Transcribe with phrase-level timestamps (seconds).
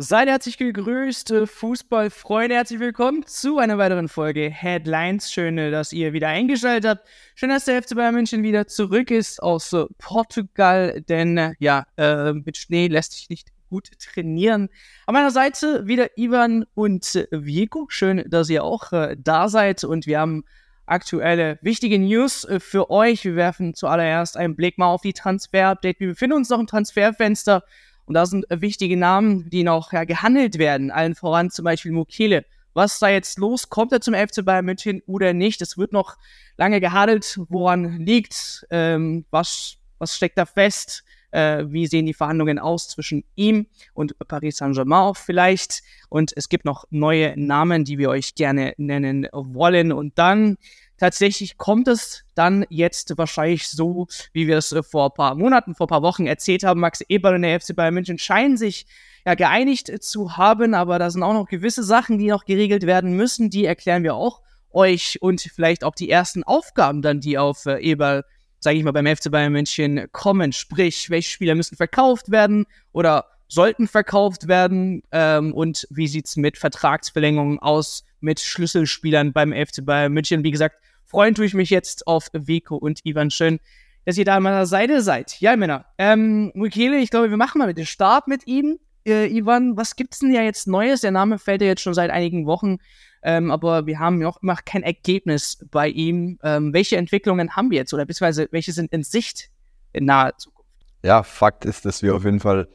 [0.00, 2.54] Seid herzlich gegrüßt, äh, Fußballfreunde.
[2.54, 5.32] Herzlich willkommen zu einer weiteren Folge Headlines.
[5.32, 7.08] Schön, äh, dass ihr wieder eingeschaltet habt.
[7.34, 12.32] Schön, dass der FC Bayern München wieder zurück ist aus äh, Portugal, denn ja, äh,
[12.32, 14.68] mit Schnee lässt sich nicht gut trainieren.
[15.06, 17.86] An meiner Seite wieder Ivan und Vico.
[17.88, 20.44] Schön, dass ihr auch äh, da seid und wir haben
[20.86, 23.24] aktuelle wichtige News für euch.
[23.24, 25.98] Wir werfen zuallererst einen Blick mal auf die Transfer-Update.
[25.98, 27.64] Wir befinden uns noch im Transferfenster.
[28.08, 30.90] Und da sind wichtige Namen, die noch ja, gehandelt werden.
[30.90, 32.46] Allen voran zum Beispiel Mukele.
[32.72, 33.68] Was da jetzt los?
[33.68, 35.60] Kommt er zum FC Bayern München oder nicht?
[35.60, 36.16] Es wird noch
[36.56, 37.38] lange gehandelt.
[37.50, 38.66] Woran liegt?
[38.70, 41.04] Ähm, was, was steckt da fest?
[41.32, 45.82] Äh, wie sehen die Verhandlungen aus zwischen ihm und Paris Saint-Germain vielleicht?
[46.08, 49.92] Und es gibt noch neue Namen, die wir euch gerne nennen wollen.
[49.92, 50.56] Und dann
[50.98, 55.74] tatsächlich kommt es dann jetzt wahrscheinlich so, wie wir es äh, vor ein paar Monaten,
[55.74, 56.80] vor ein paar Wochen erzählt haben.
[56.80, 58.86] Max Eberl und der FC Bayern München scheinen sich
[59.24, 63.14] ja geeinigt zu haben, aber da sind auch noch gewisse Sachen, die noch geregelt werden
[63.14, 63.50] müssen.
[63.50, 67.78] Die erklären wir auch euch und vielleicht auch die ersten Aufgaben dann, die auf äh,
[67.78, 68.24] Eberl,
[68.60, 70.52] sage ich mal, beim FC Bayern München kommen.
[70.52, 76.58] Sprich, welche Spieler müssen verkauft werden oder sollten verkauft werden ähm, und wie sieht's mit
[76.58, 80.44] Vertragsverlängerungen aus mit Schlüsselspielern beim FC Bayern München.
[80.44, 80.76] Wie gesagt,
[81.08, 83.30] freuen tue ich mich jetzt auf Veko und Ivan.
[83.30, 83.58] Schön,
[84.04, 85.40] dass ihr da an meiner Seite seid.
[85.40, 85.86] Ja, Männer.
[85.98, 88.78] Ähm, Mukele, ich glaube, wir machen mal mit dem Start mit ihm.
[89.06, 91.00] Äh, Ivan, was gibt's denn ja jetzt Neues?
[91.00, 92.78] Der Name fällt ja jetzt schon seit einigen Wochen.
[93.22, 96.38] Ähm, aber wir haben ja auch immer kein Ergebnis bei ihm.
[96.42, 99.50] Ähm, welche Entwicklungen haben wir jetzt oder beziehungsweise welche sind in Sicht
[99.92, 100.70] in naher Zukunft?
[101.02, 102.68] Ja, Fakt ist, dass wir auf jeden Fall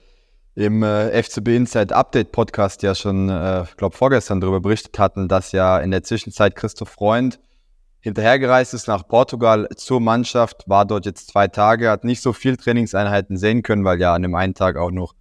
[0.56, 5.52] im äh, FCB Inside Update Podcast ja schon, äh, glaube vorgestern darüber berichtet hatten, dass
[5.52, 7.39] ja in der Zwischenzeit Christoph Freund
[8.04, 12.58] hinterhergereist ist nach Portugal zur Mannschaft, war dort jetzt zwei Tage, hat nicht so viel
[12.58, 15.16] Trainingseinheiten sehen können, weil ja an dem einen Tag auch noch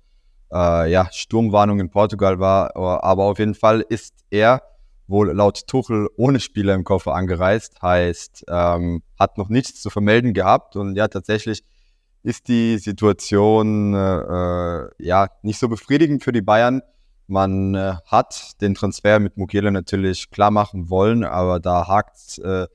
[0.53, 2.77] äh, ja, Sturmwarnung in Portugal war.
[2.77, 4.63] Aber auf jeden Fall ist er
[5.07, 10.33] wohl laut Tuchel ohne Spieler im Koffer angereist, heißt, ähm, hat noch nichts zu vermelden
[10.35, 11.63] gehabt und ja, tatsächlich
[12.25, 16.83] ist die Situation äh, äh ja nicht so befriedigend für die Bayern.
[17.27, 22.67] Man äh, hat den Transfer mit Mukiele natürlich klar machen wollen, aber da hakt äh,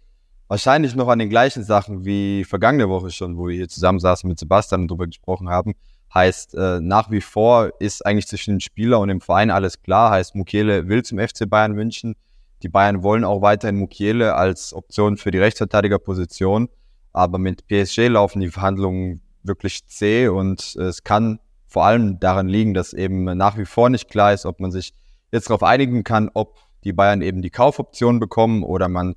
[0.47, 4.27] wahrscheinlich noch an den gleichen Sachen wie vergangene Woche schon, wo wir hier zusammen saßen
[4.27, 5.73] mit Sebastian und darüber gesprochen haben.
[6.13, 10.11] Heißt, äh, nach wie vor ist eigentlich zwischen dem Spieler und dem Verein alles klar.
[10.11, 12.15] Heißt, Mukiele will zum FC Bayern wünschen.
[12.63, 16.69] Die Bayern wollen auch weiterhin Mukiele als Option für die Rechtsverteidigerposition.
[17.11, 22.73] Aber mit PSG laufen die Verhandlungen wirklich zäh und es kann vor allem daran liegen,
[22.73, 24.93] dass eben nach wie vor nicht klar ist, ob man sich
[25.31, 29.15] jetzt darauf einigen kann, ob die Bayern eben die Kaufoption bekommen oder man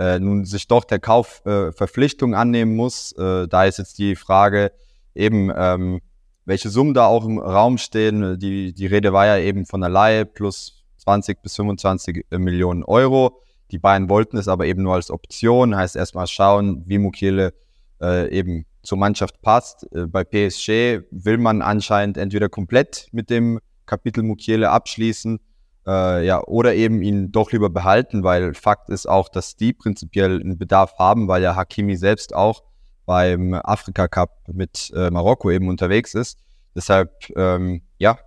[0.00, 3.12] äh, nun sich doch der Kaufverpflichtung äh, annehmen muss.
[3.12, 4.72] Äh, da ist jetzt die Frage
[5.14, 6.00] eben, ähm,
[6.46, 8.38] welche Summen da auch im Raum stehen.
[8.38, 12.82] Die, die Rede war ja eben von der Laie plus 20 bis 25 äh, Millionen
[12.82, 13.42] Euro.
[13.72, 17.52] Die Bayern wollten es aber eben nur als Option, heißt erstmal schauen, wie Mukiele
[18.00, 19.86] äh, eben zur Mannschaft passt.
[19.94, 25.40] Äh, bei PSG will man anscheinend entweder komplett mit dem Kapitel Mukiele abschließen
[25.86, 30.40] äh, ja, oder eben ihn doch lieber behalten, weil Fakt ist auch, dass die prinzipiell
[30.40, 32.62] einen Bedarf haben, weil ja Hakimi selbst auch
[33.06, 36.38] beim Afrika Cup mit äh, Marokko eben unterwegs ist.
[36.74, 38.18] Deshalb, ähm, ja,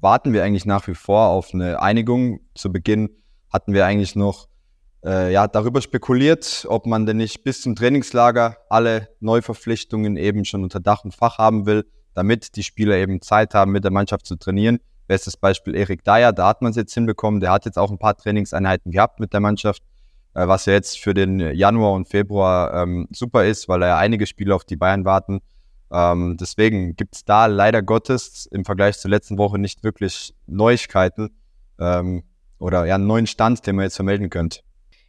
[0.00, 2.40] warten wir eigentlich nach wie vor auf eine Einigung.
[2.54, 3.10] Zu Beginn
[3.52, 4.48] hatten wir eigentlich noch
[5.04, 10.62] äh, ja, darüber spekuliert, ob man denn nicht bis zum Trainingslager alle Neuverpflichtungen eben schon
[10.62, 14.26] unter Dach und Fach haben will, damit die Spieler eben Zeit haben, mit der Mannschaft
[14.26, 14.80] zu trainieren.
[15.06, 17.40] Bestes Beispiel Erik Dyer, da hat man es jetzt hinbekommen.
[17.40, 19.82] Der hat jetzt auch ein paar Trainingseinheiten gehabt mit der Mannschaft,
[20.34, 23.98] äh, was ja jetzt für den Januar und Februar ähm, super ist, weil da ja
[23.98, 25.40] einige Spieler auf die Bayern warten.
[25.92, 31.30] Ähm, deswegen gibt es da leider Gottes im Vergleich zur letzten Woche nicht wirklich Neuigkeiten
[31.78, 32.22] ähm,
[32.58, 34.60] oder ja einen neuen Stand, den man jetzt vermelden könnte.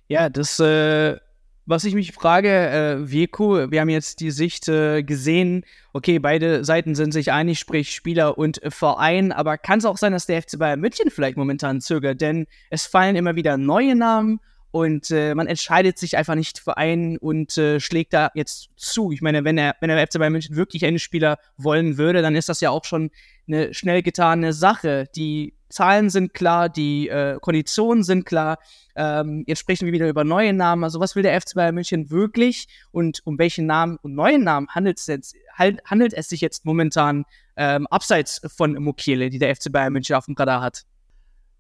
[0.09, 1.17] Ja, das, äh,
[1.66, 6.66] was ich mich frage, äh, Vico, wir haben jetzt die Sicht äh, gesehen, okay, beide
[6.66, 10.42] Seiten sind sich einig, sprich Spieler und Verein, aber kann es auch sein, dass der
[10.42, 14.39] FC Bayern München vielleicht momentan zögert, denn es fallen immer wieder neue Namen
[14.71, 19.12] und äh, man entscheidet sich einfach nicht für einen und äh, schlägt da jetzt zu.
[19.12, 22.36] Ich meine, wenn er, wenn der FC Bayern München wirklich einen Spieler wollen würde, dann
[22.36, 23.12] ist das ja auch schon
[23.48, 25.07] eine schnell getane Sache.
[25.16, 28.59] Die Zahlen sind klar, die äh, Konditionen sind klar.
[28.95, 30.83] Ähm, jetzt sprechen wir wieder über neue Namen.
[30.83, 34.67] Also was will der FC Bayern München wirklich und um welchen Namen und neuen Namen
[34.69, 37.25] handelt es, jetzt, handelt es sich jetzt momentan
[37.57, 40.83] ähm, abseits von Mukiele, die der FC Bayern München auf dem Radar hat?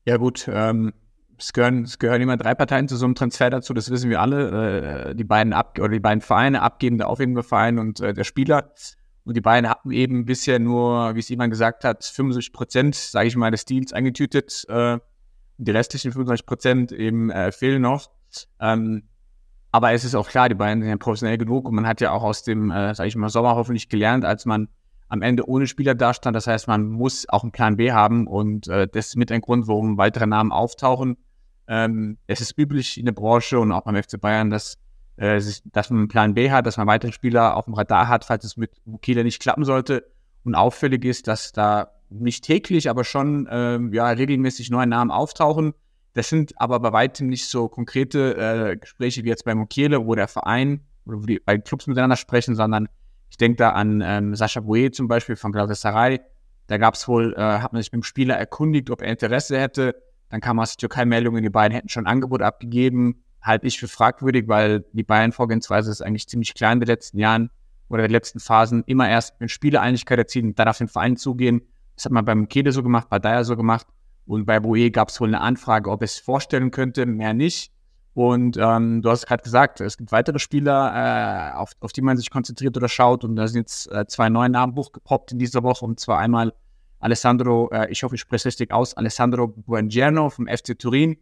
[0.05, 0.93] Ja gut, ähm,
[1.37, 4.21] es gehören, es gehören immer drei Parteien zu so einem Transfer dazu, das wissen wir
[4.21, 5.09] alle.
[5.09, 8.71] Äh, die beiden Ab oder die beiden Vereine, abgebende, aufgebende Verein und äh, der Spieler.
[9.25, 13.27] Und die Bayern hatten eben bisher nur, wie es jemand gesagt hat, 75 Prozent, sage
[13.27, 14.65] ich mal, des Deals eingetütet.
[14.67, 14.99] Äh,
[15.57, 18.09] die restlichen 25 Prozent eben äh, fehlen noch.
[18.59, 19.03] Ähm,
[19.71, 22.11] aber es ist auch klar, die Bayern sind ja professionell genug und man hat ja
[22.11, 24.67] auch aus dem, äh, sage ich mal, Sommer hoffentlich gelernt, als man
[25.09, 26.35] am Ende ohne Spieler dastand.
[26.35, 29.41] Das heißt, man muss auch einen Plan B haben und äh, das ist mit ein
[29.41, 31.17] Grund, warum weitere Namen auftauchen.
[31.67, 34.77] Ähm, es ist üblich in der Branche und auch beim FC Bayern, dass,
[35.17, 38.25] äh, dass man einen Plan B hat, dass man weitere Spieler auf dem Radar hat,
[38.25, 40.05] falls es mit Mukele nicht klappen sollte.
[40.43, 45.73] Und auffällig ist, dass da nicht täglich, aber schon ähm, ja, regelmäßig neue Namen auftauchen.
[46.13, 50.13] Das sind aber bei weitem nicht so konkrete äh, Gespräche wie jetzt bei Mukiele, wo
[50.13, 52.87] der Verein oder wo die beiden Clubs miteinander sprechen, sondern
[53.29, 56.21] ich denke da an ähm, Sascha Bouet zum Beispiel von Galatasaray.
[56.67, 59.59] Da gab es wohl, äh, hat man sich mit dem Spieler erkundigt, ob er Interesse
[59.59, 59.95] hätte.
[60.29, 63.22] Dann kam aus der Türkei Meldungen, die beiden hätten schon ein Angebot abgegeben.
[63.43, 67.49] Halte ich für fragwürdig, weil die Bayern-Vorgehensweise ist eigentlich ziemlich klein in den letzten Jahren
[67.89, 68.83] oder in den letzten Phasen.
[68.87, 71.61] Immer erst mit Spielereinigkeit erzielen und dann auf den Verein zugehen.
[71.95, 73.85] Das hat man beim Kede so gemacht, bei Dyer so gemacht.
[74.25, 77.71] Und bei Boe gab es wohl eine Anfrage, ob es vorstellen könnte, mehr nicht.
[78.13, 82.15] Und ähm, du hast gerade gesagt, es gibt weitere Spieler, äh, auf, auf die man
[82.15, 83.23] sich konzentriert oder schaut.
[83.23, 85.83] Und da sind jetzt äh, zwei neue Namen hochgepoppt in dieser Woche.
[85.83, 86.53] Und zwar einmal
[87.03, 91.17] Alessandro, äh, ich hoffe, ich spreche es richtig aus, Alessandro Buongiorno vom FC Turin,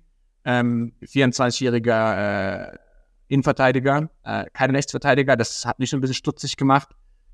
[0.45, 2.77] ähm, 24-jähriger äh,
[3.27, 5.35] Innenverteidiger, äh, kein Rechtsverteidiger.
[5.35, 6.89] Das hat mich schon ein bisschen stutzig gemacht.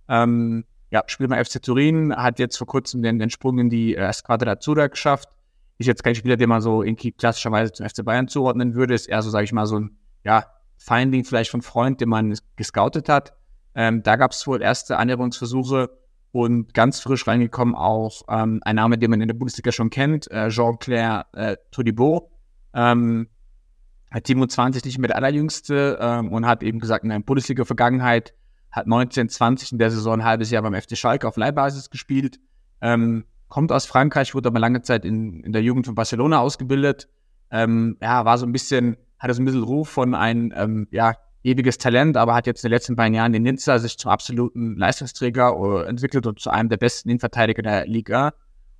[0.07, 3.95] Ähm, ja, spielt mal FC Turin, hat jetzt vor kurzem den, den Sprung in die
[3.95, 5.29] äh, Squadra Azzurra geschafft
[5.77, 9.07] ist jetzt kein Spieler, den man so irgendwie klassischerweise zum FC Bayern zuordnen würde, ist
[9.07, 10.45] eher so, sage ich mal, so ein, ja,
[10.79, 13.33] Finding vielleicht von Freund, den man gescoutet hat.
[13.73, 15.89] Ähm, da gab es wohl erste Annäherungsversuche
[16.31, 20.29] und ganz frisch reingekommen auch ähm, ein Name, den man in der Bundesliga schon kennt,
[20.29, 22.31] äh, Jean-Claire äh, Todibo.
[22.77, 23.27] Ähm,
[24.13, 28.33] 27 nicht mehr der allerjüngste ähm, und hat eben gesagt, in der Bundesliga-Vergangenheit
[28.71, 32.39] hat 19, 20 in der Saison ein halbes Jahr beim FC Schalke auf Leihbasis gespielt.
[32.81, 37.09] Ähm, kommt aus Frankreich, wurde aber lange Zeit in, in der Jugend von Barcelona ausgebildet.
[37.51, 41.15] Ähm, ja, war so ein bisschen, hatte so ein bisschen Ruf von ein, ähm, ja,
[41.43, 44.75] ewiges Talent, aber hat jetzt in den letzten beiden Jahren in Nizza sich zum absoluten
[44.75, 48.33] Leistungsträger äh, entwickelt und zu einem der besten Innenverteidiger der Liga.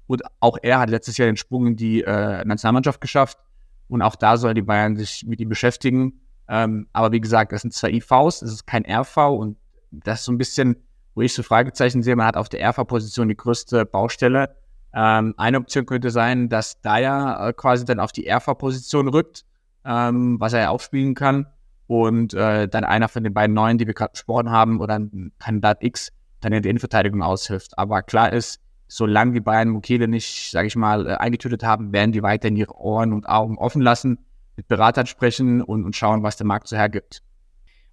[0.06, 3.38] Und auch er hat letztes Jahr den Sprung in die äh, Nationalmannschaft geschafft.
[3.88, 6.22] Und auch da sollen die Bayern sich mit ihm beschäftigen.
[6.50, 9.58] Ähm, aber wie gesagt, das sind zwei IVs, das ist kein RV und
[9.92, 10.78] das ist so ein bisschen
[11.18, 14.56] wo ich so Fragezeichen sehe, man hat auf der RV-Position die größte Baustelle.
[14.94, 19.44] Ähm, eine Option könnte sein, dass Dyer äh, quasi dann auf die RV-Position rückt,
[19.84, 21.48] ähm, was er ja auch spielen kann.
[21.88, 25.32] Und äh, dann einer von den beiden Neuen, die wir gerade besprochen haben, oder ein
[25.40, 27.80] Kandidat X, dann in der Innenverteidigung aushilft.
[27.80, 32.12] Aber klar ist, solange die Bayern Mukele nicht, sage ich mal, äh, eingetötet haben, werden
[32.12, 34.20] die weiterhin ihre Ohren und Augen offen lassen,
[34.56, 37.22] mit Beratern sprechen und, und schauen, was der Markt so hergibt.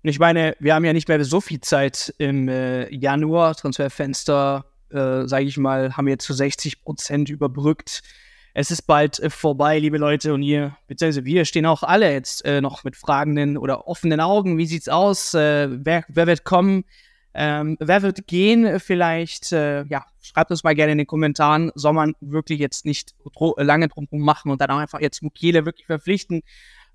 [0.02, 4.66] Und ich meine, wir haben ja nicht mehr so viel Zeit im äh, Januar, Transferfenster,
[4.90, 8.02] äh, sage ich mal, haben wir zu 60 Prozent überbrückt.
[8.52, 12.44] Es ist bald äh, vorbei, liebe Leute, und ihr, beziehungsweise wir stehen auch alle jetzt
[12.44, 14.58] äh, noch mit fragenden oder offenen Augen.
[14.58, 15.34] Wie sieht's aus?
[15.34, 16.84] Äh, wer, wer wird kommen?
[17.34, 19.52] Ähm, wer wird gehen vielleicht?
[19.52, 21.72] Äh, ja, schreibt uns mal gerne in den Kommentaren.
[21.74, 23.14] Soll man wirklich jetzt nicht
[23.56, 26.42] lange drum machen und dann auch einfach jetzt Mukiele wirklich verpflichten?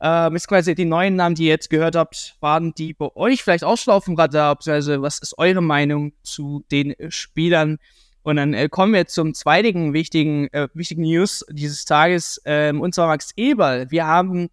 [0.02, 3.44] Ähm, ist quasi die neuen Namen, die ihr jetzt gehört habt, waren die bei euch
[3.44, 7.80] vielleicht auch schon auf dem Radar, beziehungsweise was ist eure Meinung zu den äh, Spielern?
[8.24, 12.96] Und dann äh, kommen wir zum zweiten wichtigen, äh, wichtigen News dieses Tages, ähm, und
[12.96, 13.92] zwar Max Eberl.
[13.92, 14.50] Wir haben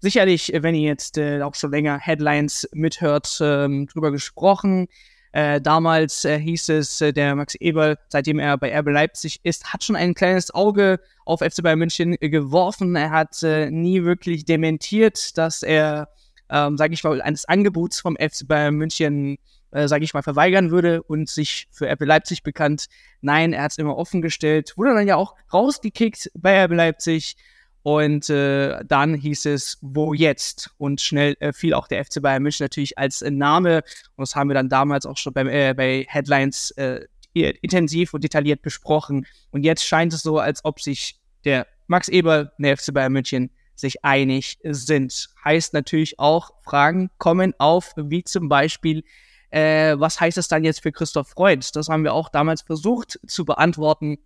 [0.00, 4.88] sicherlich, wenn ihr jetzt äh, auch schon länger Headlines mithört, ähm, drüber gesprochen.
[5.32, 9.72] Äh, damals äh, hieß es, äh, der Max Eberl, seitdem er bei RB Leipzig ist,
[9.72, 12.96] hat schon ein kleines Auge auf FC Bayern München geworfen.
[12.96, 16.08] Er hat äh, nie wirklich dementiert, dass er,
[16.48, 19.38] ähm, sage ich mal, eines Angebots vom FC Bayern München,
[19.70, 22.86] äh, sage ich mal, verweigern würde und sich für RB Leipzig bekannt.
[23.20, 24.72] Nein, er hat es immer offen gestellt.
[24.76, 27.36] Wurde dann ja auch rausgekickt bei RB Leipzig.
[27.82, 30.70] Und äh, dann hieß es, wo jetzt?
[30.76, 33.82] Und schnell äh, fiel auch der FC Bayern München natürlich als äh, Name.
[34.16, 38.24] Und das haben wir dann damals auch schon beim, äh, bei Headlines äh, intensiv und
[38.24, 39.26] detailliert besprochen.
[39.50, 43.12] Und jetzt scheint es so, als ob sich der Max Eber und der FC Bayern
[43.12, 45.30] München sich einig sind.
[45.42, 49.04] Heißt natürlich auch, Fragen kommen auf, wie zum Beispiel,
[49.50, 51.74] äh, was heißt das dann jetzt für Christoph Freund?
[51.74, 54.18] Das haben wir auch damals versucht zu beantworten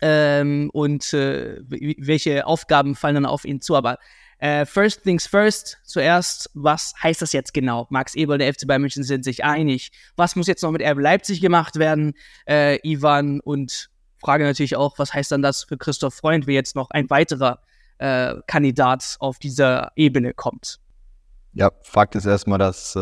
[0.00, 3.76] ähm, und äh, welche Aufgaben fallen dann auf ihn zu.
[3.76, 3.98] Aber
[4.38, 7.86] äh, first things first, zuerst, was heißt das jetzt genau?
[7.90, 9.92] Max Eberl der FC Bayern München sind sich einig.
[10.16, 12.14] Was muss jetzt noch mit RB Leipzig gemacht werden,
[12.46, 13.40] äh, Ivan?
[13.40, 17.10] Und Frage natürlich auch, was heißt dann das für Christoph Freund, wie jetzt noch ein
[17.10, 17.60] weiterer
[17.98, 20.80] äh, Kandidat auf dieser Ebene kommt?
[21.52, 22.96] Ja, Fakt ist erstmal, dass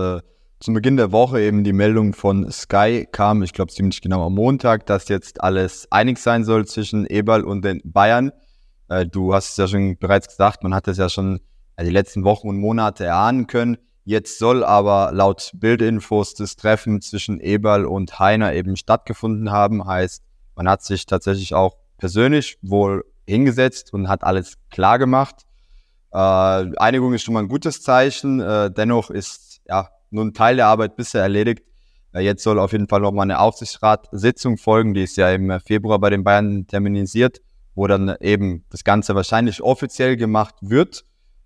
[0.59, 4.25] äh, zu Beginn der Woche eben die Meldung von Sky kam, ich glaube ziemlich genau
[4.27, 8.33] am Montag, dass jetzt alles einig sein soll zwischen Eberl und den Bayern.
[8.89, 11.41] Äh, du hast es ja schon bereits gesagt, man hat es ja schon
[11.77, 13.79] äh, die letzten Wochen und Monate erahnen können.
[14.05, 19.87] Jetzt soll aber laut Bildinfos das Treffen zwischen Eberl und Heiner eben stattgefunden haben.
[19.87, 20.23] Heißt,
[20.57, 25.45] man hat sich tatsächlich auch persönlich wohl hingesetzt und hat alles klar gemacht.
[26.11, 28.41] Äh, Einigung ist schon mal ein gutes Zeichen.
[28.41, 31.63] Äh, dennoch ist ja nur ein Teil der Arbeit bisher erledigt.
[32.13, 35.99] Äh, jetzt soll auf jeden Fall nochmal eine Aufsichtsratssitzung folgen, die ist ja im Februar
[35.99, 37.41] bei den Bayern terminisiert,
[37.75, 41.05] wo dann eben das Ganze wahrscheinlich offiziell gemacht wird.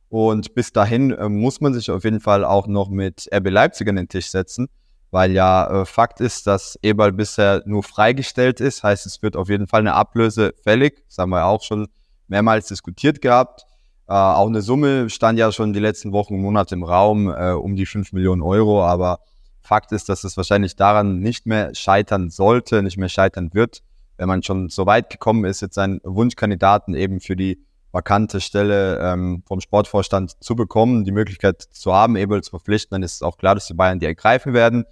[0.08, 3.88] Und bis dahin äh, muss man sich auf jeden Fall auch noch mit RB Leipzig
[3.88, 4.68] an den Tisch setzen,
[5.10, 8.82] weil ja äh, Fakt ist, dass Eberl bisher nur freigestellt ist.
[8.82, 11.02] Heißt, es wird auf jeden Fall eine Ablöse fällig.
[11.06, 11.88] Das haben wir auch schon
[12.28, 13.64] mehrmals diskutiert gehabt.
[14.08, 17.52] Äh, auch eine Summe stand ja schon die letzten Wochen und Monate im Raum, äh,
[17.52, 18.84] um die 5 Millionen Euro.
[18.84, 19.20] Aber
[19.60, 23.82] Fakt ist, dass es wahrscheinlich daran nicht mehr scheitern sollte, nicht mehr scheitern wird,
[24.16, 28.98] wenn man schon so weit gekommen ist, jetzt seinen Wunschkandidaten eben für die vakante Stelle
[29.00, 33.22] ähm, vom Sportvorstand zu bekommen, die Möglichkeit zu haben, Ebel zu verpflichten, dann ist es
[33.22, 34.84] auch klar, dass die Bayern die ergreifen werden.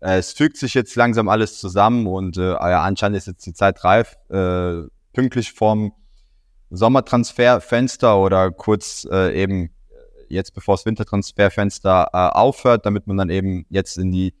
[0.00, 3.52] Äh, es fügt sich jetzt langsam alles zusammen und äh, ja, anscheinend ist jetzt die
[3.52, 4.82] Zeit reif, äh,
[5.12, 5.92] pünktlich vorm
[6.70, 9.70] Sommertransferfenster oder kurz äh, eben
[10.28, 14.34] jetzt bevor das Wintertransferfenster äh, aufhört, damit man dann eben jetzt in die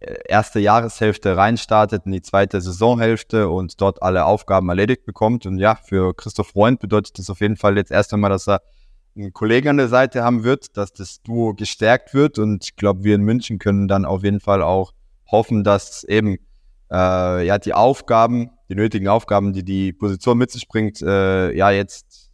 [0.00, 5.46] äh, erste Jahreshälfte reinstartet, in die zweite Saisonhälfte und dort alle Aufgaben erledigt bekommt.
[5.46, 8.62] Und ja, für Christoph Freund bedeutet das auf jeden Fall jetzt erst einmal, dass er
[9.16, 12.38] einen Kollegen an der Seite haben wird, dass das Duo gestärkt wird.
[12.38, 14.92] Und ich glaube, wir in München können dann auf jeden Fall auch
[15.26, 16.36] hoffen, dass eben
[16.92, 21.70] äh, ja die Aufgaben die nötigen Aufgaben, die die Position mit sich bringt, äh, ja
[21.70, 22.30] jetzt,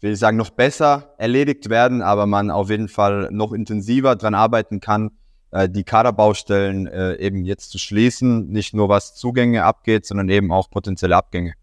[0.00, 4.34] will ich sagen, noch besser erledigt werden, aber man auf jeden Fall noch intensiver dran
[4.34, 5.10] arbeiten kann,
[5.50, 10.52] äh, die Kaderbaustellen äh, eben jetzt zu schließen, nicht nur was Zugänge abgeht, sondern eben
[10.52, 11.54] auch potenzielle Abgänge.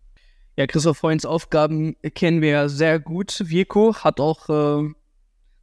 [0.55, 3.41] Ja, Christoph Freunds Aufgaben kennen wir ja sehr gut.
[3.43, 4.93] Virko hat auch äh,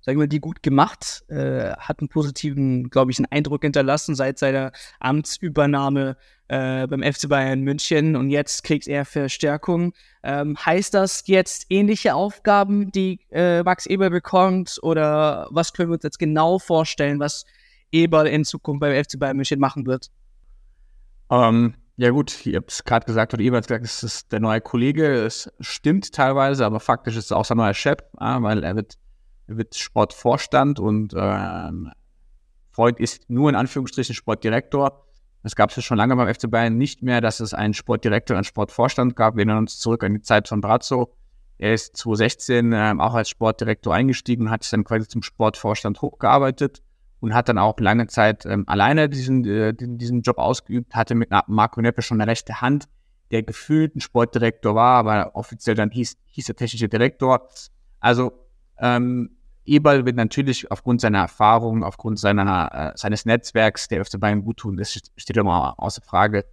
[0.01, 4.39] sagen wir, die gut gemacht, äh, hat einen positiven, glaube ich, einen Eindruck hinterlassen seit
[4.39, 6.17] seiner Amtsübernahme
[6.51, 9.93] äh, beim FC Bayern München und jetzt kriegt er Verstärkung.
[10.25, 15.95] Ähm, heißt das jetzt ähnliche Aufgaben, die äh, Max Eber bekommt oder was können wir
[15.95, 17.45] uns jetzt genau vorstellen, was
[17.93, 20.11] Eber in Zukunft beim FC Bayern München machen wird?
[21.31, 24.41] Ähm, ja gut, ihr habt es gerade gesagt, oder Eber hat gesagt, es ist der
[24.41, 25.07] neue Kollege.
[25.07, 28.99] Es stimmt teilweise, aber faktisch ist es auch sein neuer Chef, äh, weil er wird
[29.47, 31.91] wird Sportvorstand und ähm,
[32.71, 35.10] Freud ist nur in Anführungsstrichen Sportdirektor.
[35.43, 38.35] Das gab es ja schon lange beim FC Bayern nicht mehr, dass es einen Sportdirektor
[38.35, 39.35] und einen Sportvorstand gab.
[39.35, 41.15] Wir erinnern uns zurück an die Zeit von Brazzo.
[41.59, 46.01] Er ist 2016 ähm, auch als Sportdirektor eingestiegen und hat sich dann quasi zum Sportvorstand
[46.03, 46.83] hochgearbeitet
[47.21, 51.31] und hat dann auch lange Zeit ähm, alleine diesen, äh, diesen Job ausgeübt, hatte mit
[51.47, 52.89] Marco Neppe schon eine rechte Hand,
[53.31, 57.47] der gefühlt ein Sportdirektor war, aber offiziell dann hieß, hieß er technischer Direktor.
[58.01, 58.33] Also
[58.79, 59.37] ähm,
[59.71, 64.59] Eberl wird natürlich aufgrund seiner Erfahrung, aufgrund seiner, äh, seines Netzwerks der FC Bayern gut
[64.59, 64.77] tun.
[64.77, 66.45] Das steht immer außer Frage.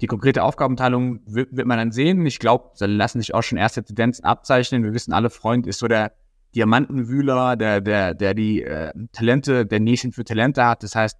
[0.00, 2.24] Die konkrete Aufgabenteilung wird, wird man dann sehen.
[2.26, 4.84] Ich glaube, da lassen sich auch schon erste Tendenzen abzeichnen.
[4.84, 6.12] Wir wissen alle, Freund ist so der
[6.54, 10.82] Diamantenwühler, der, der, der die äh, Talente, der Nation für Talente hat.
[10.82, 11.16] Das heißt,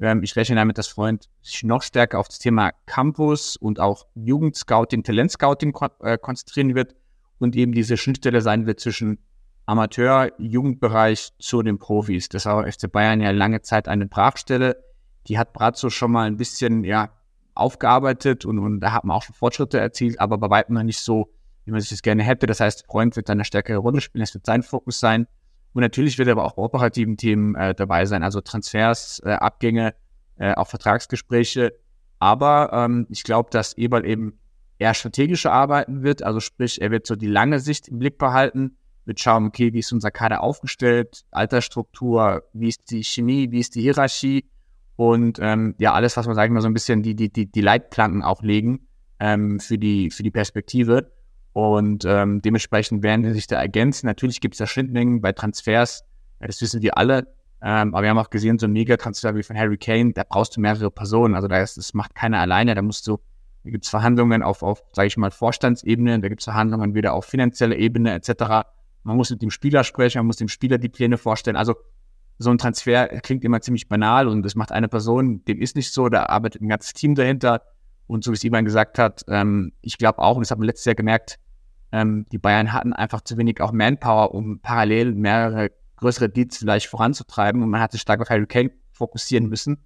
[0.00, 4.06] ähm, ich rechne damit, dass Freund sich noch stärker auf das Thema Campus und auch
[4.14, 6.96] Jugendscouting, Talentscouting kon äh, konzentrieren wird
[7.38, 9.18] und eben diese Schnittstelle sein wird zwischen
[9.66, 12.28] Amateur-Jugendbereich zu den Profis.
[12.28, 14.82] Das war FC Bayern ja lange Zeit eine Brachstelle.
[15.28, 17.10] Die hat Brazzo schon mal ein bisschen ja,
[17.54, 21.00] aufgearbeitet und, und da hat man auch schon Fortschritte erzielt, aber bei weitem noch nicht
[21.00, 21.32] so,
[21.64, 22.46] wie man sich das gerne hätte.
[22.46, 25.26] Das heißt, Freund wird dann eine stärkere Rolle spielen, das wird sein Fokus sein.
[25.74, 29.30] Und natürlich wird er aber auch bei operativen Themen äh, dabei sein, also Transfers, äh,
[29.30, 29.94] Abgänge,
[30.36, 31.72] äh, auch Vertragsgespräche.
[32.18, 34.38] Aber ähm, ich glaube, dass Eberl eben
[34.78, 38.76] eher strategischer arbeiten wird, also sprich, er wird so die lange Sicht im Blick behalten
[39.04, 43.74] wird schauen, okay, wie ist unser Kader aufgestellt, Altersstruktur, wie ist die Chemie, wie ist
[43.74, 44.44] die Hierarchie
[44.96, 47.60] und ähm, ja, alles, was man, ich mal, so ein bisschen die, die, die, die
[47.60, 48.86] Leitplanken auch legen
[49.18, 51.12] ähm, für, die, für die Perspektive.
[51.52, 54.06] Und ähm, dementsprechend werden sie sich da ergänzen.
[54.06, 56.04] Natürlich gibt es da Schnittmengen bei Transfers,
[56.40, 57.26] das wissen wir alle.
[57.60, 60.56] Ähm, aber wir haben auch gesehen, so ein Mega-Transfer wie von Harry Kane, da brauchst
[60.56, 61.34] du mehrere Personen.
[61.34, 63.18] Also da ist, das macht keiner alleine, da musst du
[63.64, 67.12] da gibt es Verhandlungen auf, auf sage ich mal, Vorstandsebene, da gibt es Verhandlungen wieder
[67.12, 68.66] auf finanzieller Ebene etc.
[69.02, 71.56] Man muss mit dem Spieler sprechen, man muss dem Spieler die Pläne vorstellen.
[71.56, 71.74] Also
[72.38, 75.92] so ein Transfer klingt immer ziemlich banal und das macht eine Person, dem ist nicht
[75.92, 77.62] so, da arbeitet ein ganzes Team dahinter.
[78.06, 80.66] Und so wie es Ivan gesagt hat, ähm, ich glaube auch, und das haben wir
[80.66, 81.38] letztes Jahr gemerkt,
[81.92, 86.88] ähm, die Bayern hatten einfach zu wenig auch Manpower, um parallel mehrere größere Deals vielleicht
[86.88, 87.62] voranzutreiben.
[87.62, 89.78] Und man hat sich stark auf Harry Kane fokussieren müssen.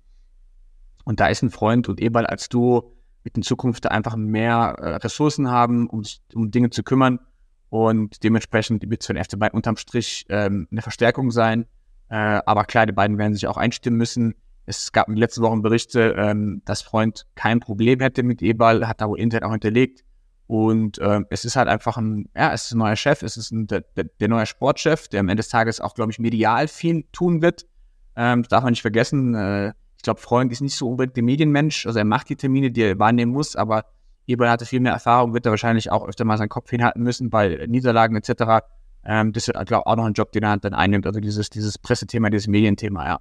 [1.04, 2.92] Und da ist ein Freund und Eberl als Duo
[3.22, 6.02] mit in Zukunft einfach mehr äh, Ressourcen haben, um
[6.34, 7.20] um Dinge zu kümmern.
[7.68, 11.66] Und dementsprechend wird es für den FC Bayern unterm Strich ähm, eine Verstärkung sein.
[12.08, 14.34] Äh, aber klar, die beiden werden sich auch einstimmen müssen.
[14.66, 18.86] Es gab in den letzten Wochen Berichte, ähm, dass Freund kein Problem hätte mit Eberl,
[18.86, 20.04] hat da wohl intern auch hinterlegt.
[20.48, 23.50] Und ähm, es ist halt einfach ein, ja, es ist ein neuer Chef, es ist
[23.50, 27.04] ein, der, der neue Sportchef, der am Ende des Tages auch, glaube ich, medial viel
[27.10, 27.66] tun wird.
[28.14, 29.34] Ähm, das darf man nicht vergessen.
[29.34, 31.86] Äh, ich glaube, Freund ist nicht so unbedingt der Medienmensch.
[31.86, 33.86] Also er macht die Termine, die er wahrnehmen muss, aber
[34.26, 37.30] Eberl hatte viel mehr Erfahrung, wird er wahrscheinlich auch öfter mal seinen Kopf hinhalten müssen
[37.30, 38.64] bei Niederlagen etc.
[39.04, 41.06] Ähm, das ist, glaube ich, auch noch ein Job, den er dann einnimmt.
[41.06, 43.20] Also dieses, dieses Pressethema, dieses Medienthema, ja.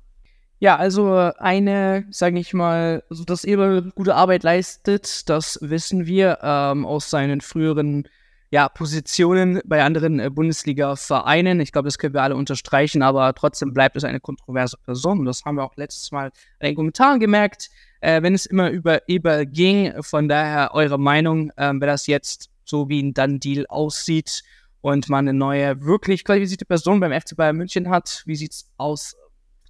[0.59, 6.39] Ja, also eine, sage ich mal, also dass Eberl gute Arbeit leistet, das wissen wir
[6.41, 8.07] ähm, aus seinen früheren
[8.51, 11.59] ja, Positionen bei anderen äh, Bundesliga-Vereinen.
[11.59, 15.25] Ich glaube, das können wir alle unterstreichen, aber trotzdem bleibt es eine kontroverse Person.
[15.25, 17.69] Das haben wir auch letztes Mal in den Kommentaren gemerkt,
[18.01, 19.93] äh, wenn es immer über Eberl ging.
[20.01, 24.43] Von daher eure Meinung, äh, wer das jetzt so wie ein Dann-Deal aussieht
[24.81, 28.23] und man eine neue, wirklich qualifizierte Person beim FC Bayern München hat.
[28.25, 29.15] Wie sieht's aus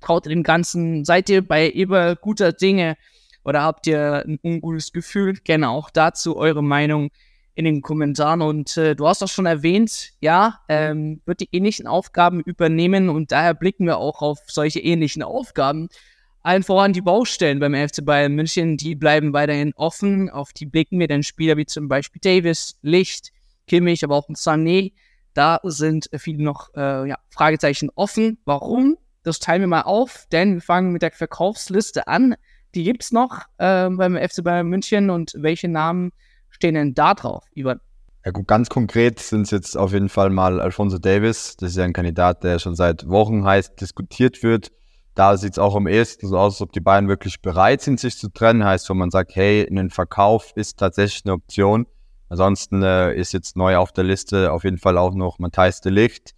[0.01, 1.03] traut ihr dem Ganzen?
[1.03, 2.95] Seid ihr bei Eber guter Dinge
[3.43, 5.33] oder habt ihr ein ungutes Gefühl?
[5.43, 7.09] Gerne auch dazu eure Meinung
[7.55, 8.41] in den Kommentaren.
[8.41, 13.31] Und äh, du hast auch schon erwähnt, ja, ähm, wird die ähnlichen Aufgaben übernehmen und
[13.31, 15.87] daher blicken wir auch auf solche ähnlichen Aufgaben.
[16.43, 20.29] Allen voran die Baustellen beim FC Bayern München, die bleiben weiterhin offen.
[20.29, 23.31] Auf die blicken wir, denn Spieler wie zum Beispiel Davis, Licht,
[23.65, 24.93] Kimmich, aber auch Sané,
[25.33, 28.37] da sind viele noch äh, ja, Fragezeichen offen.
[28.45, 28.97] Warum?
[29.23, 32.35] Das teilen wir mal auf, denn wir fangen mit der Verkaufsliste an.
[32.75, 36.11] Die gibt es noch äh, beim FC Bayern München und welche Namen
[36.55, 37.79] stehen denn da drauf, Ivan?
[38.25, 41.57] Ja gut, ganz konkret sind es jetzt auf jeden Fall mal Alfonso Davis.
[41.57, 44.71] Das ist ja ein Kandidat, der schon seit Wochen heiß diskutiert wird.
[45.13, 47.99] Da sieht es auch am ehesten so aus, als ob die beiden wirklich bereit sind,
[47.99, 48.65] sich zu trennen.
[48.65, 51.85] Heißt, wenn man sagt, hey, ein Verkauf ist tatsächlich eine Option.
[52.27, 55.91] Ansonsten äh, ist jetzt neu auf der Liste auf jeden Fall auch noch Matthijs de
[55.91, 56.35] Licht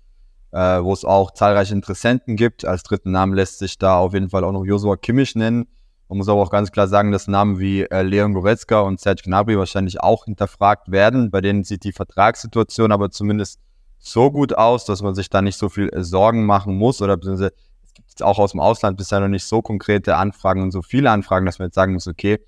[0.51, 2.65] äh, wo es auch zahlreiche Interessenten gibt.
[2.65, 5.67] Als dritten Namen lässt sich da auf jeden Fall auch noch Joshua Kimmich nennen.
[6.09, 9.23] Man muss aber auch ganz klar sagen, dass Namen wie äh, Leon Goretzka und Serge
[9.25, 11.31] Gnabry wahrscheinlich auch hinterfragt werden.
[11.31, 13.59] Bei denen sieht die Vertragssituation aber zumindest
[13.99, 17.17] so gut aus, dass man sich da nicht so viel äh, Sorgen machen muss oder
[17.17, 20.81] beziehungsweise es gibt auch aus dem Ausland bisher noch nicht so konkrete Anfragen und so
[20.81, 22.39] viele Anfragen, dass man jetzt sagen muss, okay,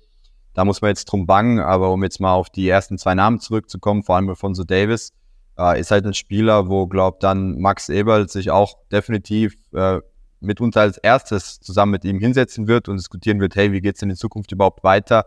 [0.54, 3.40] da muss man jetzt drum bangen, aber um jetzt mal auf die ersten zwei Namen
[3.40, 5.12] zurückzukommen, vor allem Alfonso Davis,
[5.58, 10.00] äh, ist halt ein Spieler, wo, glaubt dann Max Eberl sich auch definitiv äh,
[10.40, 14.10] mitunter als erstes zusammen mit ihm hinsetzen wird und diskutieren wird, hey, wie geht's denn
[14.10, 15.26] in Zukunft überhaupt weiter?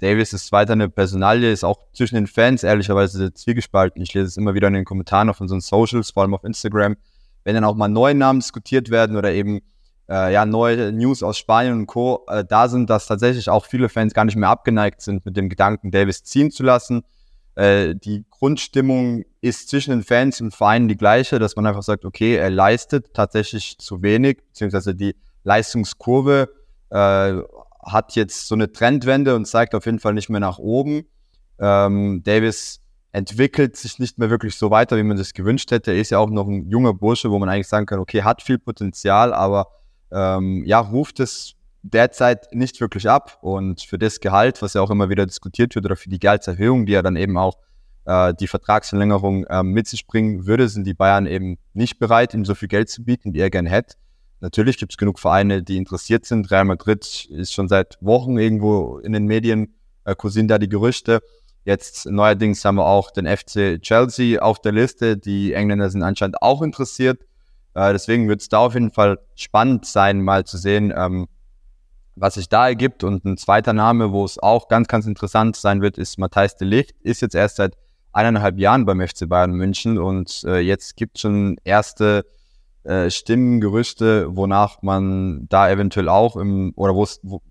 [0.00, 4.02] Davis ist weiter eine Personalie, ist auch zwischen den Fans ehrlicherweise zwiegespalten.
[4.02, 6.96] Ich lese es immer wieder in den Kommentaren auf unseren Socials, vor allem auf Instagram.
[7.44, 9.60] Wenn dann auch mal neue Namen diskutiert werden oder eben
[10.08, 12.24] äh, ja neue News aus Spanien und Co.
[12.28, 15.48] Äh, da sind, dass tatsächlich auch viele Fans gar nicht mehr abgeneigt sind, mit dem
[15.48, 17.04] Gedanken, Davis ziehen zu lassen.
[17.54, 22.04] Äh, die Grundstimmung ist zwischen den Fans und Vereinen die gleiche, dass man einfach sagt,
[22.04, 25.14] okay, er leistet tatsächlich zu wenig, beziehungsweise die
[25.44, 26.48] Leistungskurve
[26.90, 27.34] äh,
[27.84, 31.06] hat jetzt so eine Trendwende und zeigt auf jeden Fall nicht mehr nach oben.
[31.58, 32.80] Ähm, Davis
[33.12, 35.92] entwickelt sich nicht mehr wirklich so weiter, wie man das gewünscht hätte.
[35.92, 38.42] Er ist ja auch noch ein junger Bursche, wo man eigentlich sagen kann, okay, hat
[38.42, 39.68] viel Potenzial, aber
[40.10, 43.38] ähm, ja, ruft es derzeit nicht wirklich ab.
[43.42, 46.86] Und für das Gehalt, was ja auch immer wieder diskutiert wird, oder für die Gehaltserhöhung,
[46.86, 47.58] die ja dann eben auch
[48.06, 52.44] äh, die Vertragsverlängerung äh, mit sich bringen würde, sind die Bayern eben nicht bereit, ihm
[52.44, 53.96] so viel Geld zu bieten, wie er gern hätte.
[54.40, 56.50] Natürlich gibt es genug Vereine, die interessiert sind.
[56.50, 61.20] Real Madrid ist schon seit Wochen irgendwo in den Medien, äh, kursieren da die Gerüchte.
[61.64, 65.16] Jetzt neuerdings haben wir auch den FC Chelsea auf der Liste.
[65.16, 67.22] Die Engländer sind anscheinend auch interessiert.
[67.74, 71.26] Äh, deswegen wird es da auf jeden Fall spannend sein, mal zu sehen, ähm,
[72.16, 73.04] was sich da ergibt.
[73.04, 76.66] Und ein zweiter Name, wo es auch ganz, ganz interessant sein wird, ist Matthijs de
[76.68, 76.94] Ligt.
[77.00, 77.76] Ist jetzt erst seit
[78.12, 82.24] eineinhalb Jahren beim FC Bayern München und äh, jetzt gibt schon erste
[82.84, 87.42] äh, Stimmen, Gerüchte, wonach man da eventuell auch im, oder wo es, wo,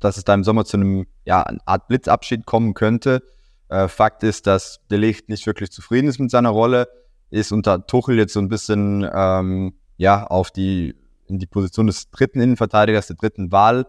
[0.00, 3.22] dass es da im Sommer zu einem, ja, eine Art Blitzabschied kommen könnte.
[3.68, 6.88] Äh, Fakt ist, dass De Ligt nicht wirklich zufrieden ist mit seiner Rolle,
[7.30, 10.96] ist unter Tuchel jetzt so ein bisschen, ähm, ja, auf die
[11.30, 13.86] in die Position des dritten Innenverteidigers, der dritten Wahl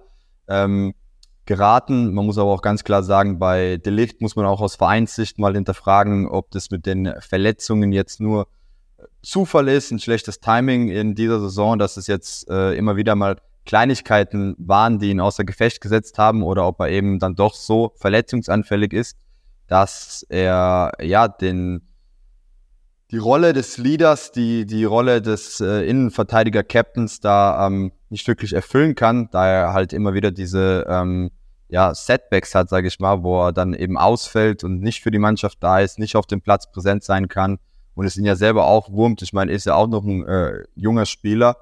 [0.47, 0.93] ähm,
[1.45, 2.13] geraten.
[2.13, 5.54] Man muss aber auch ganz klar sagen, bei Delicht muss man auch aus Vereinssicht mal
[5.54, 8.47] hinterfragen, ob das mit den Verletzungen jetzt nur
[9.23, 13.38] Zufall ist, ein schlechtes Timing in dieser Saison, dass es jetzt äh, immer wieder mal
[13.65, 17.93] Kleinigkeiten waren, die ihn außer Gefecht gesetzt haben oder ob er eben dann doch so
[17.95, 19.17] verletzungsanfällig ist,
[19.67, 21.82] dass er ja den
[23.12, 28.95] die Rolle des Leaders, die, die Rolle des äh, Innenverteidiger-Captains da ähm, nicht wirklich erfüllen
[28.95, 31.32] kann, da er halt immer wieder diese ähm,
[31.67, 35.19] ja, Setbacks hat, sage ich mal, wo er dann eben ausfällt und nicht für die
[35.19, 37.60] Mannschaft da ist, nicht auf dem Platz präsent sein kann
[37.95, 39.21] und es ihn ja selber auch wurmt.
[39.21, 41.58] Ich meine, ist ja auch noch ein äh, junger Spieler.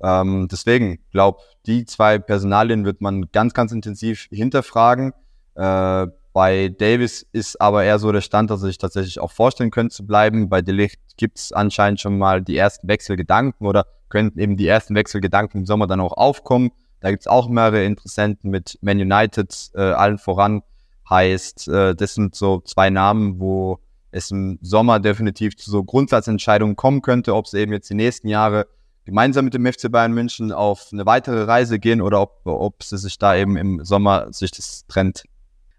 [0.00, 5.12] Ähm, deswegen, glaube die zwei Personalien wird man ganz, ganz intensiv hinterfragen.
[5.54, 9.70] Äh, bei Davis ist aber eher so der Stand, dass er sich tatsächlich auch vorstellen
[9.70, 10.48] könnte zu bleiben.
[10.48, 14.96] Bei Delicht gibt es anscheinend schon mal die ersten Wechselgedanken oder könnten eben die ersten
[14.96, 16.72] Wechselgedanken im Sommer dann auch aufkommen.
[16.98, 20.62] Da gibt es auch mehrere Interessenten mit Man United äh, allen voran.
[21.08, 23.78] Heißt, äh, das sind so zwei Namen, wo
[24.10, 28.26] es im Sommer definitiv zu so Grundsatzentscheidungen kommen könnte, ob es eben jetzt die nächsten
[28.26, 28.66] Jahre
[29.04, 32.98] gemeinsam mit dem FC Bayern München auf eine weitere Reise gehen oder ob, ob sie
[32.98, 35.22] sich da eben im Sommer sich das trennt.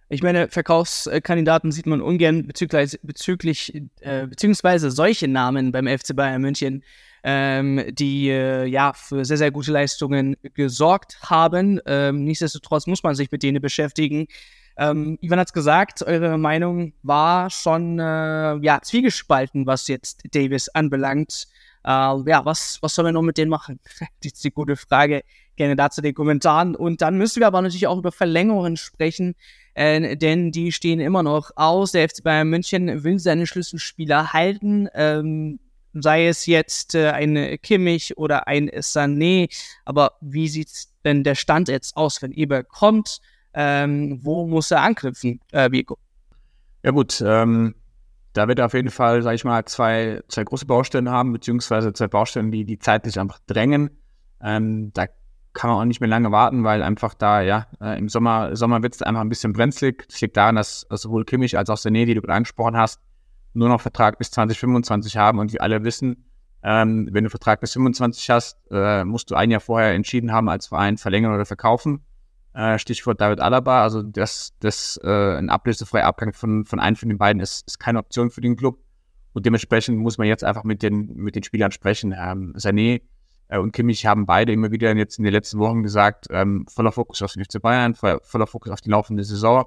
[0.07, 6.41] Ich meine, Verkaufskandidaten sieht man ungern bezüglich, bezüglich äh, beziehungsweise solche Namen beim FC Bayern
[6.41, 6.83] München,
[7.23, 11.79] ähm, die äh, ja für sehr, sehr gute Leistungen gesorgt haben.
[11.87, 14.27] Ähm, nichtsdestotrotz muss man sich mit denen beschäftigen.
[14.77, 20.69] Ähm, Ivan hat es gesagt, eure Meinung war schon äh, ja, zwiegespalten, was jetzt Davis
[20.69, 21.47] anbelangt.
[21.83, 23.79] Äh, ja, was, was sollen wir noch mit denen machen?
[23.99, 25.23] das ist die gute Frage.
[25.55, 26.75] Gerne dazu den Kommentaren.
[26.75, 29.35] Und dann müssen wir aber natürlich auch über Verlängerungen sprechen
[29.75, 31.91] äh, denn die stehen immer noch aus.
[31.91, 34.87] Der FC Bayern München will seine Schlüsselspieler halten.
[34.93, 35.59] Ähm,
[35.93, 39.49] sei es jetzt äh, ein Kimmich oder ein Sané.
[39.83, 40.69] Aber wie sieht
[41.03, 43.21] denn der Stand jetzt aus, wenn Eber kommt?
[43.53, 45.97] Ähm, wo muss er anknüpfen, äh, Vico?
[46.83, 47.75] Ja gut, ähm,
[48.33, 51.93] da wird er auf jeden Fall, sage ich mal, zwei, zwei große Baustellen haben, beziehungsweise
[51.93, 53.91] zwei Baustellen, die die zeitlich einfach drängen.
[54.41, 55.07] Ähm, da
[55.55, 58.83] kann man auch nicht mehr lange warten, weil einfach da, ja, äh, im Sommer, Sommer
[58.83, 60.07] wird es einfach ein bisschen brenzlig.
[60.07, 63.01] Das liegt daran, dass, sowohl Kimmich als auch Sané, die du gerade angesprochen hast,
[63.53, 66.25] nur noch Vertrag bis 2025 haben und wir alle wissen,
[66.61, 70.49] ähm, wenn du Vertrag bis 25 hast, äh, musst du ein Jahr vorher entschieden haben,
[70.49, 72.03] als Verein verlängern oder verkaufen.
[72.53, 77.09] Äh, Stichwort David Alaba, also das, das äh, ein ablösefreier Abgang von, von einem von
[77.09, 78.79] den beiden ist, ist keine Option für den Club.
[79.33, 82.15] Und dementsprechend muss man jetzt einfach mit den, mit den Spielern sprechen.
[82.17, 83.01] Ähm, Sané
[83.47, 86.91] äh, und Kimmich haben beide immer wieder jetzt in den letzten Wochen gesagt, ähm, voller
[86.91, 89.65] Fokus auf den FC Bayern, voller, Fokus auf die laufende Saison.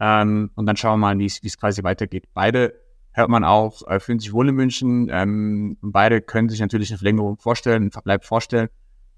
[0.00, 2.24] Ähm, und dann schauen wir mal, wie es quasi weitergeht.
[2.34, 2.74] Beide
[3.12, 5.08] hört man auch, äh, fühlen sich wohl in München.
[5.10, 8.68] Ähm, beide können sich natürlich eine Verlängerung vorstellen, einen Verbleib vorstellen.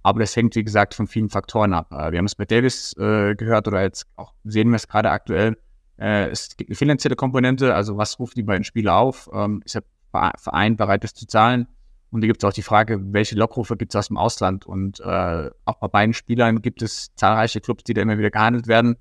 [0.02, 1.90] Aber das hängt, wie gesagt, von vielen Faktoren ab.
[1.90, 5.10] Äh, wir haben es bei Davis äh, gehört oder jetzt auch sehen wir es gerade
[5.10, 5.56] aktuell.
[5.98, 9.28] Äh, es gibt eine finanzielle Komponente, also was ruft die beiden Spieler auf?
[9.32, 9.82] Ähm, ist der
[10.36, 11.66] Verein bereit, das zu zahlen?
[12.10, 14.64] Und da gibt es auch die Frage, welche Lockrufe gibt es aus dem Ausland?
[14.66, 18.68] Und äh, auch bei beiden Spielern gibt es zahlreiche Clubs, die da immer wieder gehandelt
[18.68, 18.96] werden.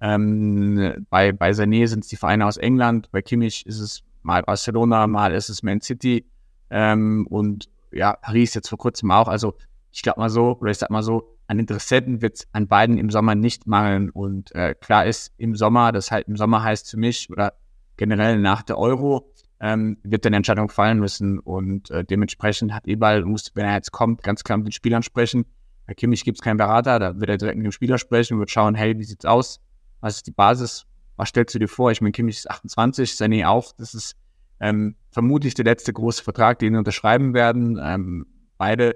[0.00, 4.42] Ähm, bei, bei Sané sind es die Vereine aus England, bei Kimmich ist es mal
[4.42, 6.24] Barcelona, mal ist es Man City
[6.70, 9.28] ähm, und ja, Paris jetzt vor kurzem auch.
[9.28, 9.56] Also
[9.92, 12.96] ich glaube mal so, oder ich sag mal so, an Interessenten wird es an beiden
[12.96, 14.10] im Sommer nicht mangeln.
[14.10, 17.54] Und äh, klar ist, im Sommer, das halt im Sommer heißt für mich oder
[17.96, 21.38] generell nach der Euro, ähm, wird dann Entscheidung fallen müssen.
[21.38, 25.02] Und äh, dementsprechend hat Ebal, muss, wenn er jetzt kommt, ganz klar mit den Spielern
[25.02, 25.44] sprechen.
[25.86, 28.40] Bei Kimmich gibt es keinen Berater, da wird er direkt mit dem Spieler sprechen und
[28.40, 29.60] wird schauen, hey, wie sieht's aus?
[30.00, 30.86] Was ist die Basis?
[31.16, 31.90] Was stellst du dir vor?
[31.90, 33.72] Ich meine, Kimmich ist 28, Sané auch.
[33.76, 34.16] Das ist
[34.60, 37.78] ähm, vermutlich der letzte große Vertrag, den sie unterschreiben werden.
[37.82, 38.94] Ähm, beide,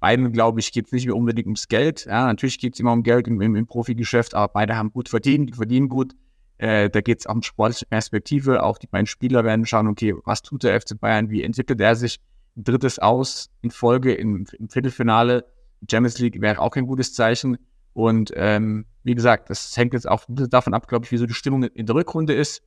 [0.00, 2.06] beiden, glaube ich, geht es nicht mehr unbedingt ums Geld.
[2.06, 5.50] Ja, natürlich geht es immer um Geld im, im, Profigeschäft, aber beide haben gut verdient,
[5.50, 6.14] die verdienen gut.
[6.62, 8.62] Äh, da geht es auch um sportliche Perspektive.
[8.62, 11.96] Auch die beiden Spieler werden schauen, okay, was tut der FC Bayern, wie entwickelt er
[11.96, 12.20] sich?
[12.56, 15.44] Ein drittes Aus in Folge im, im Viertelfinale.
[15.90, 17.58] Champions League wäre auch kein gutes Zeichen.
[17.94, 21.34] Und ähm, wie gesagt, das hängt jetzt auch davon ab, glaube ich, wie so die
[21.34, 22.62] Stimmung in der Rückrunde ist.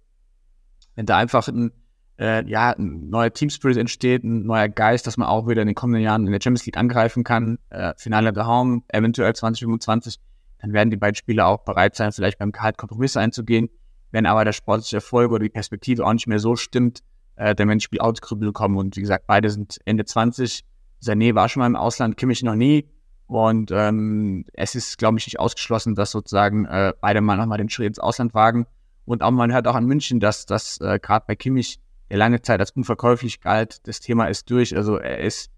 [0.96, 1.72] Wenn da einfach ein,
[2.20, 5.76] äh, ja, ein neuer Teamspirit entsteht, ein neuer Geist, dass man auch wieder in den
[5.76, 10.18] kommenden Jahren in der Champions League angreifen kann, äh, Finale Home, eventuell 2025,
[10.60, 13.70] dann werden die beiden Spieler auch bereit sein, vielleicht beim Gehalt Kompromisse einzugehen.
[14.16, 17.04] Wenn aber der sportliche Erfolg oder die Perspektive auch nicht mehr so stimmt,
[17.36, 18.78] äh, dann werden Spiel ausgrübel kommen.
[18.78, 20.64] Und wie gesagt, beide sind Ende 20.
[21.04, 22.88] Sané war schon mal im Ausland, Kimmich noch nie.
[23.28, 27.68] Und ähm, es ist, glaube ich, nicht ausgeschlossen, dass sozusagen äh, beide mal nochmal den
[27.68, 28.68] Schritt ins Ausland wagen.
[29.04, 32.42] Und auch man hört auch an München, dass das äh, gerade bei Kimmich, der lange
[32.42, 34.78] Zeit als unverkäuflich galt, das Thema ist durch.
[34.78, 35.52] Also er ist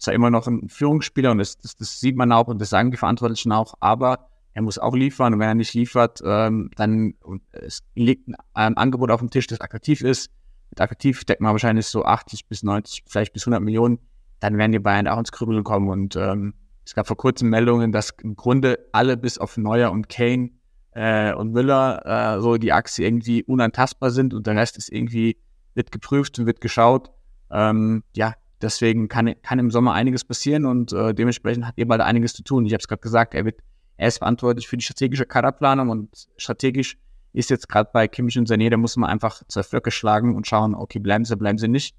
[0.00, 2.90] zwar immer noch ein Führungsspieler und das, das, das sieht man auch und das sagen
[2.90, 7.14] die Verantwortlichen auch, aber er muss auch liefern und wenn er nicht liefert, ähm, dann
[7.52, 10.30] es liegt ein Angebot auf dem Tisch, das attraktiv ist.
[10.70, 13.98] Mit attraktiv deckt man wahrscheinlich so 80 bis 90, vielleicht bis 100 Millionen.
[14.40, 17.92] Dann werden die Bayern auch ins Krübeln kommen und ähm, es gab vor kurzem Meldungen,
[17.92, 20.50] dass im Grunde alle bis auf Neuer und Kane
[20.92, 25.36] äh, und Müller äh, so die Achse irgendwie unantastbar sind und der Rest ist irgendwie
[25.74, 27.10] wird geprüft und wird geschaut.
[27.50, 32.34] Ähm, ja, deswegen kann, kann im Sommer einiges passieren und äh, dementsprechend hat Eberl einiges
[32.34, 32.66] zu tun.
[32.66, 33.60] Ich habe es gerade gesagt, er wird
[34.00, 36.96] er ist verantwortlich für die strategische Kaderplanung und strategisch
[37.34, 40.46] ist jetzt gerade bei Kimmich und Sané, da muss man einfach zwei Flöcke schlagen und
[40.46, 41.94] schauen, okay, bleiben sie, bleiben sie nicht.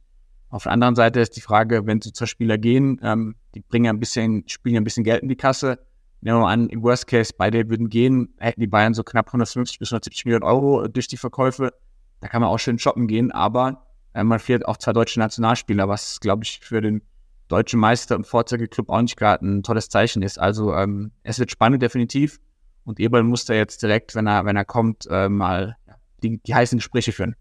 [0.49, 3.87] Auf der anderen Seite ist die Frage, wenn so zwei Spieler gehen, ähm, die bringen
[3.87, 5.77] ein bisschen, spielen ein bisschen Geld in die Kasse.
[6.21, 9.27] Nehmen wir mal an, im Worst Case, beide würden gehen, hätten die Bayern so knapp
[9.27, 11.71] 150 bis 170 Millionen Euro durch die Verkäufe.
[12.19, 13.85] Da kann man auch schön shoppen gehen, aber
[14.15, 17.03] äh, man fehlt auch zwei deutsche Nationalspieler, was, glaube ich, für den
[17.51, 20.39] deutschen Meister und Vorzeigeklub auch nicht gerade ein tolles Zeichen ist.
[20.39, 22.39] Also ähm, es wird spannend, definitiv.
[22.83, 25.77] Und Eberl muss da jetzt direkt, wenn er, wenn er kommt, äh, mal
[26.23, 27.35] die, die heißen Gespräche führen.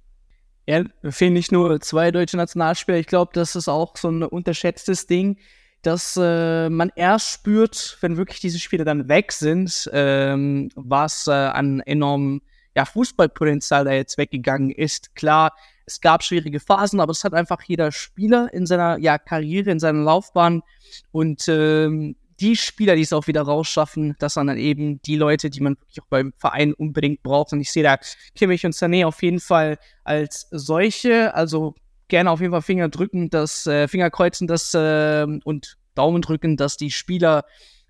[0.67, 2.99] Ja, fehlen nicht nur zwei deutsche Nationalspieler.
[2.99, 5.39] Ich glaube, das ist auch so ein unterschätztes Ding,
[5.83, 11.33] dass äh, man erst spürt, wenn wirklich diese Spieler dann weg sind, ähm, was äh,
[11.33, 12.43] an enormem
[12.77, 15.15] ja, Fußballpotenzial da jetzt weggegangen ist.
[15.15, 15.53] Klar,
[15.91, 19.81] es gab schwierige Phasen, aber es hat einfach jeder Spieler in seiner ja, Karriere, in
[19.81, 20.63] seiner Laufbahn.
[21.11, 25.51] Und ähm, die Spieler, die es auch wieder rausschaffen, das sind dann eben die Leute,
[25.51, 27.53] die man wirklich auch beim Verein unbedingt braucht.
[27.53, 27.99] Und ich sehe da
[28.35, 31.35] Kimmich und Sané auf jeden Fall als solche.
[31.35, 31.75] Also
[32.09, 36.57] gerne auf jeden Fall Finger drücken, das äh, Finger kreuzen, das äh, und Daumen drücken,
[36.57, 37.45] dass die Spieler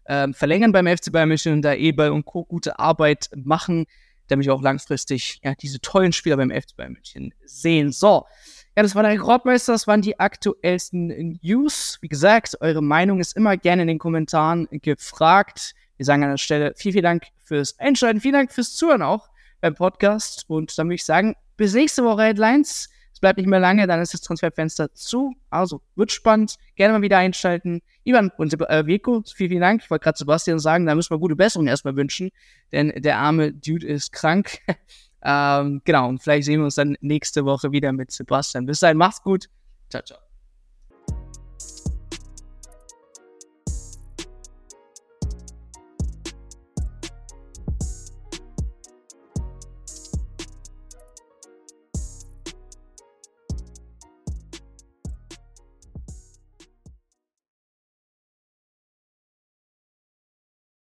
[0.04, 2.44] äh, verlängern beim FC Bayern München und da Eberl und Co.
[2.44, 3.86] gute Arbeit machen
[4.31, 7.93] damit wir auch langfristig ja, diese tollen Spieler beim FC Bayern München sehen.
[7.93, 8.27] So,
[8.77, 11.99] ja, das war der Rekordmeister, das waren die aktuellsten News.
[12.01, 15.75] Wie gesagt, eure Meinung ist immer gerne in den Kommentaren gefragt.
[15.97, 19.29] Wir sagen an der Stelle vielen, vielen Dank fürs Einschalten, vielen Dank fürs Zuhören auch
[19.61, 22.88] beim Podcast und dann würde ich sagen, bis nächste Woche Headlines
[23.20, 25.35] bleibt nicht mehr lange, dann ist das Transferfenster zu.
[25.50, 26.56] Also wird spannend.
[26.76, 27.83] Gerne mal wieder einschalten.
[28.04, 29.83] Ivan und äh, Veko, vielen, vielen Dank.
[29.85, 32.30] Ich wollte gerade Sebastian sagen, da müssen wir gute Besserung erstmal wünschen,
[32.72, 34.59] denn der arme Dude ist krank.
[35.22, 38.66] ähm, genau, und vielleicht sehen wir uns dann nächste Woche wieder mit Sebastian.
[38.66, 39.48] Bis dahin, macht's gut.
[39.90, 40.30] Ciao, ciao.